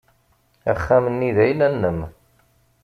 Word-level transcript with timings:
Axxam-nni 0.71 1.29
d 1.35 1.37
ayla-nnem. 1.45 1.99